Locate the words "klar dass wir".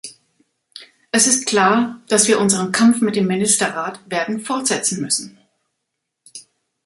1.45-2.39